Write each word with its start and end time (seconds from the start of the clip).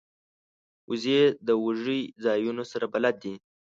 وزې 0.89 1.21
د 1.31 1.33
دوږی 1.47 2.01
ځایونو 2.23 2.63
سره 2.71 2.85
بلد 2.93 3.15
دي 3.23 3.33